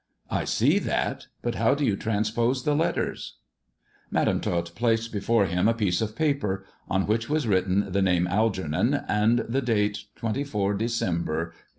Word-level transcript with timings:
I 0.31 0.45
see 0.45 0.79
that; 0.79 1.27
but 1.43 1.53
how 1.53 1.75
do 1.75 1.85
you 1.85 1.95
transpose 1.95 2.63
the 2.63 2.73
letters 2.75 3.35
1" 4.09 4.13
Madam 4.25 4.39
Tot 4.39 4.71
placed 4.73 5.11
before 5.11 5.45
him 5.45 5.67
a 5.67 5.75
piece 5.75 6.01
of 6.01 6.15
paper, 6.15 6.65
on 6.89 7.05
which 7.05 7.29
was 7.29 7.45
written 7.45 7.85
the 7.91 8.01
name 8.01 8.25
Algernon 8.25 8.95
and 9.07 9.45
the 9.47 9.61
date 9.61 10.05
24 10.15 10.73
December, 10.73 11.33
1857. 11.53 11.67